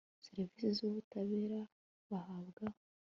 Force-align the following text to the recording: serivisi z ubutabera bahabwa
serivisi 0.25 0.67
z 0.77 0.79
ubutabera 0.87 1.59
bahabwa 2.09 2.63